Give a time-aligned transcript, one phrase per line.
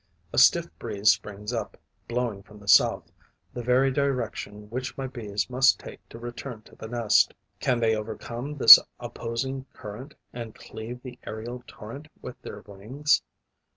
[0.33, 3.11] A stiff breeze springs up, blowing from the south,
[3.53, 7.35] the very direction which my Bees must take to return to the nest.
[7.59, 13.21] Can they overcome this opposing current and cleave the aerial torrent with their wings?